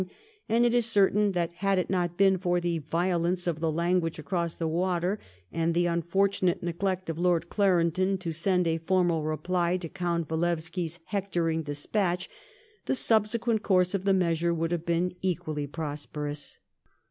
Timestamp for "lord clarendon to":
7.19-8.31